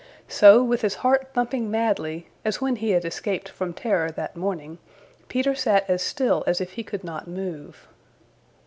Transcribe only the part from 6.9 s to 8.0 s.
not move.